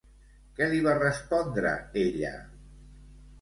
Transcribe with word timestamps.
Què 0.59 0.69
li 0.71 0.79
va 0.87 0.95
respondre 0.99 1.75
ella? 2.05 2.33